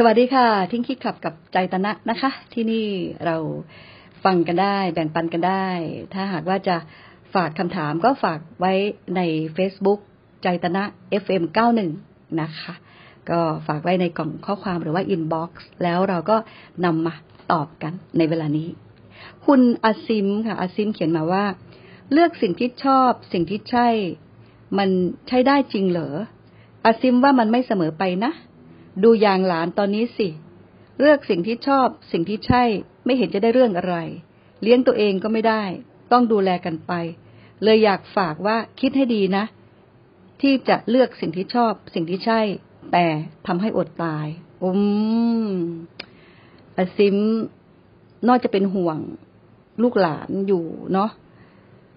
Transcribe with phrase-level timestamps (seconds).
[0.00, 2.86] สวัสดีค่ะ ทิ้งคิดขับกับใจตนะนะคะ ที่นี่
[3.26, 3.36] เรา
[4.24, 5.68] ฟังกันได้ แบ่งปันกันได้
[6.14, 6.76] ถ้าหากว่าจะ
[7.34, 8.72] ฝากคำถามก็ฝากไว้
[9.16, 9.20] ใน
[9.56, 10.00] Facebook
[10.42, 10.82] ใจตนะ
[11.22, 11.42] FM
[11.90, 12.74] 91 นะคะ
[13.30, 15.50] ก็ฝากไว้ในกล่องข้อความหรือว่า inbox
[15.82, 16.36] แล้วเราก็
[16.84, 17.14] นำมา
[17.52, 18.68] ตอบกันในเวลานี้
[19.46, 21.44] คุณอาซิมค่ะอาซิมเขียนมาว่า
[22.12, 23.88] เลือกสิ่งที่ชอบ สิ่งที่ใช่
[24.78, 24.88] มัน
[25.28, 26.14] ใช้ได้จริงเหรอ
[26.84, 28.32] อาซิมว่ามันไม่เสมอไปนะ
[29.02, 30.28] ดูอย่างหลานตอนนี้สิ
[31.00, 32.62] เลือกสิ่งที่ชอบ สิ่งที่ใช่
[33.04, 33.96] ไม่เห็นจะได้เรื่องอะไร
[34.62, 35.64] เลี้ยงตัวเองก็ไม่ได้
[36.12, 36.92] ต้องดูแลกันไป
[37.62, 39.44] เลยอยากฝากว่าคิดให้ดีนะ
[40.42, 42.40] ที่จะเลือกสิ่งที่ชอบ สิ่งที่ใช่
[42.92, 43.06] แต่
[43.46, 44.26] ทำให้อดตาย
[44.62, 44.70] อื
[45.46, 45.48] ม
[46.76, 47.16] อาซิม
[48.28, 48.98] นอกจะเป็นห่วง
[49.82, 51.10] ลูกหลานอยู่เนาะ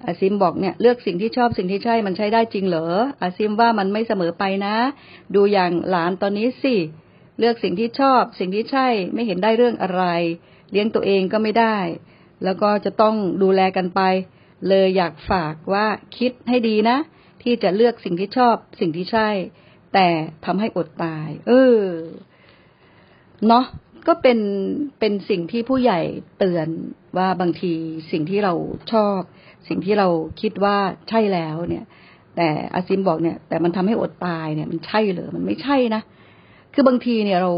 [0.05, 2.87] อาซิมบอกเนี่ยเลือกสิ่งที่ชอบสิ่งที่ใช่มันใช้ได้จริงเหรอ
[3.21, 4.75] อาซิมว่ามันไม่เสมอไปนะ
[5.35, 6.75] ดูอย่างหลานตอนนี้สิ
[7.39, 10.03] เลือกสิ่งที่ชอบ สิ่งที่ใช่ไม่เห็นได้เรื่องอะไร
[10.71, 11.77] เลี้ยงตัวเองก็ไม่ได้
[12.43, 14.01] แล้วก็จะต้องดูแลกันไป
[14.67, 16.97] เลยอยากฝากว่าคิดให้ดีนะ
[17.43, 19.29] ที่จะเลือกสิ่งที่ชอบ สิ่งที่ใช่
[19.93, 20.07] แต่
[20.45, 21.81] ทำให้อดตาย เออ
[23.47, 23.65] เนาะ
[24.07, 24.39] ก็เป็น
[24.99, 25.99] เป็นสิ่งที่ผู้ใหญ่
[26.39, 26.67] เตือน
[27.17, 27.73] ว่าบางที
[28.11, 28.53] สิ่งที่เรา
[28.91, 29.19] ชอบ
[29.67, 30.07] สิ่งที่เรา
[30.41, 30.77] คิดว่า
[31.09, 31.85] ใช่แล้วเนี่ย
[32.35, 36.01] แต่อาซิมบอกเนี่ย แต่มันทำให้อดตายเนี่ยมันใช่หรือมันไม่ใช่นะ
[36.73, 37.51] คือบางทีเนี่ยเรา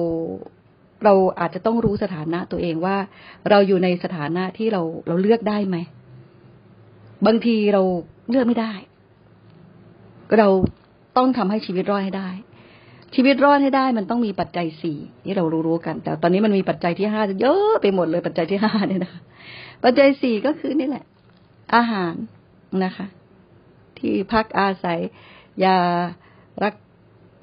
[1.06, 2.98] เราอาจจะต้องรู้สถานะตัวเองว่า
[3.50, 5.78] เราอยู่ในสถานะที่เราเราเลือกได้ไหม
[7.28, 7.82] บางทีเรา
[8.30, 8.74] เลือกไม่ได้
[10.38, 10.48] เรา
[11.18, 12.30] ต้องทำให้ชีวิตรอดให้ได้
[13.16, 19.22] ชีวิตรอดให้ได้มันต้องมีปัจจัยสี่ที่เรารู้ๆกัน แต่ตอนนี้มันมีปัจจัยที่ห้าเยอะไปหมดเลยปัจจัยที่ห้าเนี่ยนะคะ
[19.84, 21.06] ปัจจัยสี่ก็คือนี่แหละ
[21.76, 22.14] อาหาร
[22.84, 23.06] นะคะ
[23.98, 25.00] ที่พักอาศัย
[25.64, 25.78] ยา
[26.64, 26.76] รัก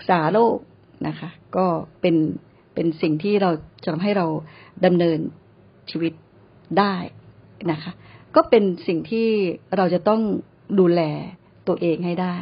[0.08, 0.58] ษาโรค
[1.06, 1.66] นะคะ ก็
[2.00, 2.16] เป็น
[2.74, 3.50] เป็นสิ่งที่เรา
[3.82, 4.26] จะทำให้เรา
[4.84, 5.18] ดำเนิน
[5.90, 6.12] ชีวิต
[6.78, 6.94] ได้
[7.70, 7.92] นะคะ
[8.36, 9.28] ก็เป็นสิ่งที่
[9.76, 10.20] เราจะต้อง
[10.80, 11.00] ดูแล
[11.68, 12.36] ตัวเองให้ได้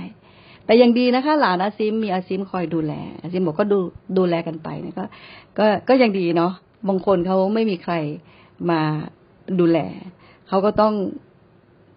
[0.69, 3.79] แต่ยังดีนะคะ หลานอาซิมมีอาซิมคอยดูแลอาซิมบอกก็ดู
[4.19, 5.05] ดูแลกันไปนะก็
[5.59, 6.53] ก็ก็ยังดีเนาะ
[6.89, 7.95] บางคนเขาไม่มีใคร
[8.71, 8.81] มา
[9.61, 9.79] ดูแล
[10.49, 10.95] เขาก็ต้อง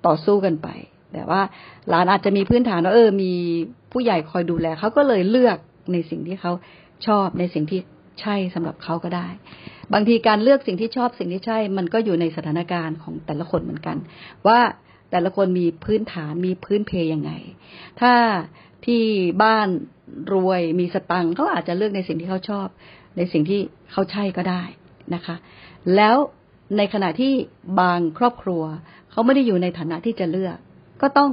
[0.06, 0.68] ต่อสู้กันไป
[1.14, 1.42] แต่ว่า
[1.90, 3.32] หลานอาจจะมีพื้นฐานว่าเออ มี
[3.92, 5.58] ผู้ใหญ่คอยดูแลเขาก็เลยเลือก
[5.92, 6.52] ในสิ่งที่เขา
[7.08, 7.80] ชอบในสิ่งที่
[8.22, 9.28] ใช่สำหรับเขาก็ได้
[9.94, 13.98] บางทีการเลือกสิ่งที่ชอบสิ่งที่ใช่ มันก็อยู่ในสถานการณ์ของแต่ละคนเหมือนกัน
[14.48, 14.60] ว่า
[15.12, 17.32] แต่ละคนมีพื้นฐานมีพื้นเพยยังไง
[18.02, 18.14] ถ้า
[18.86, 19.04] ที่
[19.44, 19.68] บ้าน
[20.34, 22.68] รวยมีสตังเขาอาจจะเลือกในสิ่งที่เขาชอบ
[23.18, 23.62] ในสิ่งที่
[23.92, 24.64] เขาใช่ก็ได้
[25.16, 25.36] นะคะ
[25.96, 26.16] แล้ว
[26.78, 27.34] ในขณะที่
[27.80, 28.64] บางครอบครัว
[29.12, 30.58] เขาไม่ได้อยู่ในฐานะที่จะเลือก
[31.02, 31.32] ก็ต้อง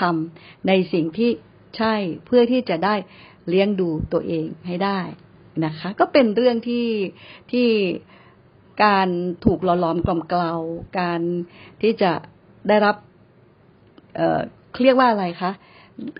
[0.00, 1.30] ทำในสิ่งที่
[1.76, 1.94] ใช่
[2.26, 2.94] เพื่อที่จะได้
[3.48, 5.00] เลี้ยงดูตัวเองให้ได้
[5.64, 6.86] นะคะ ก็เป็นเรื่องที่
[7.52, 7.68] ที่
[8.84, 9.08] การ
[9.44, 10.52] ถูกหล่อหลอมกล่อมเกลา
[11.00, 11.20] การ
[11.82, 12.12] ที่จะ
[12.68, 12.96] ได้รับ
[14.16, 14.40] เอ่อ
[14.84, 15.50] เรียกว่าอะไรคะ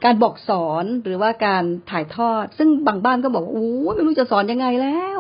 [0.05, 5.19] การบอกสอนหรือว่าการถ่ายทอด ซึ่งบางบ้านก็บอกว่าโอ้ไม่รู้จะสอนยังไงแล้ว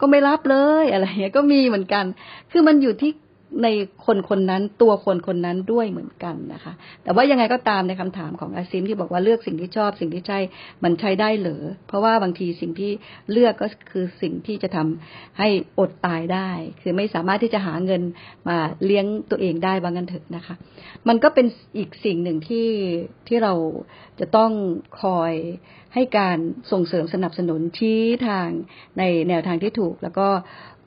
[0.00, 2.04] ก็ไม่รับเลยอะไรเงี้ยก็มีเหมือนกัน
[2.50, 3.10] คือมันอยู่ที่
[3.62, 3.68] ใน
[4.06, 6.72] คนคนนั้นตัวคนคนนั้นด้วยเหมือนกันนะคะ
[7.02, 10.38] แต่ว่ายังไงก็ตามในคำถามของอาซิมที่บอกว่าเลือกสิ่งที่ชอบ สิ่งที่ใช่
[10.84, 12.90] มันใช้ได้หรือเพราะว่าบางทีสิ่งที่
[13.32, 15.48] เลือกก็คือสิ่งที่จะทำให้
[15.78, 16.50] อดตายได้
[16.82, 18.02] คือไม่สามารถที่จะหาเงิน
[18.48, 20.54] มาเลี้ยงตัวเองได้บางกันเถอะนะคะ
[21.08, 22.68] มันก็เป็นอีกสิ่งหนึ่งที่
[23.28, 23.54] ที่เรา
[24.20, 24.52] จะต้อง
[25.02, 25.32] คอย
[25.94, 26.38] ให้การ
[26.72, 28.48] ส่งเสริมสนับสนุนชี้ทาง
[28.98, 30.28] ในแนวทางที่ถูก แล้วก็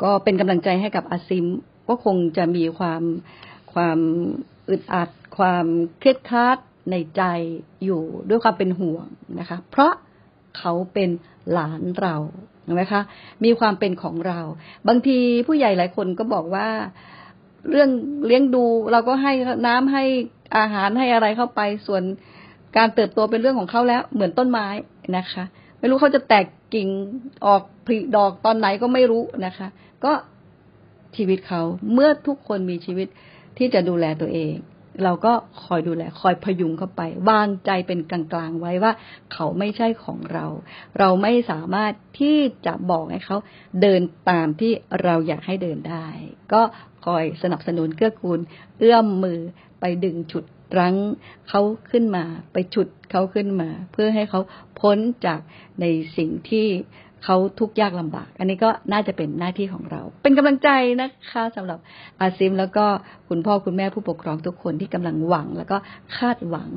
[0.04, 1.46] ก็เป็นกำลังใจให้กับอาซิม
[1.92, 3.02] ก็คงจะมีความ
[3.74, 4.00] ความ
[4.70, 5.66] อึดอัด ความ
[6.00, 6.58] เครียดคาด
[6.92, 7.24] ในใจ
[7.84, 9.08] อยู่ด้วยความเป็นห่วง
[9.40, 9.94] นะคะ เพราะ
[10.58, 11.10] เขาเป็น
[11.52, 12.16] หลานเรา
[12.64, 13.02] เห็นไหมคะ
[13.44, 14.40] มีความเป็นของเรา
[14.88, 16.68] บางทีผู้ใหญ่หลายคนก็บอกว่า
[17.70, 17.90] เรื่อง
[18.26, 19.34] เลี้ยงดูเราก็ให้
[19.68, 20.04] น้ำให้
[20.58, 22.04] อาหารให้อะไรเข้าไป ส่วน
[22.78, 24.68] การเติบโตเป็นเรื่องของเขาแล้ว เหมือนต้นไม้
[25.18, 25.44] นะคะ
[25.80, 26.88] ไม่รู้เขาจะแตกกิ่ง
[27.46, 29.68] ออกผลิดอกตอนไหนก็ไม่รู้นะคะ
[30.04, 30.12] ก็
[31.16, 31.62] ชีวิตเขา
[31.94, 33.08] เมื่อทุกคนมีชีวิต
[33.58, 34.56] ที่จะดูแลตัวเอง
[35.04, 35.34] เราก็
[35.66, 38.92] คอยดูแล คอยพยุงเข้าไป วางใจเป็นกลางๆไว้ว่า
[39.34, 40.46] เขาไม่ใช่ของเรา
[41.00, 43.38] เราไม่สามารถที่จะบอกให้เขา
[43.82, 44.72] เดินตามที่
[45.04, 46.08] เราอยากให้เดินได้
[46.54, 46.62] ก็
[47.06, 48.40] คอยสนับสนุนเกื้อกูล
[48.80, 49.40] เอื้อมมือ
[49.80, 50.46] ไปดึงฉุด
[50.80, 50.96] รั้ง
[51.50, 51.62] เขา
[51.92, 52.24] ขึ้นมา
[52.54, 54.42] ไปฉุดเขาขึ้นมา เพื่อให้เขา
[54.80, 55.40] พ้นจาก
[55.82, 55.86] ใน
[56.18, 56.68] สิ่งที่
[57.26, 60.70] เขาทุกข์ยากลำบาก อันนี้ก็น่าจะเป็นหน้าที่ของเรา เป็นกำลังใจ
[61.02, 61.80] นะคะสำหรับ
[62.20, 62.86] อาซิม แล้วก็
[63.30, 65.78] คุณพ่อคุณแม่ผู้ปกครองทุกคนที่กำลังหวัง แล้วก็
[66.18, 66.70] คาดหวัง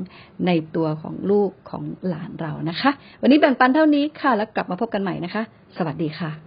[0.45, 5.43] ในตัวของลูกของหลานเรานะคะ วันนี้แบ่งปันเท่านี้ค่ะ แล้วกลับมาพบกันใหม่นะคะ
[5.77, 6.45] สวัสดีค่ะ